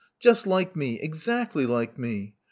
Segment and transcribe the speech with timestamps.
[0.19, 2.33] Just like me: exactly like me.